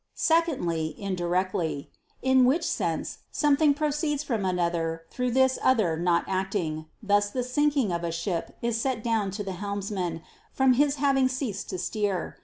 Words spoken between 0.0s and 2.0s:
Secondly, indirectly;